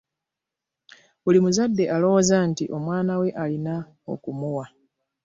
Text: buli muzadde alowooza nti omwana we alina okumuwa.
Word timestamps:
buli 1.23 1.39
muzadde 1.43 1.83
alowooza 1.95 2.37
nti 2.49 2.63
omwana 2.77 3.13
we 3.21 3.29
alina 3.41 3.75
okumuwa. 4.13 4.65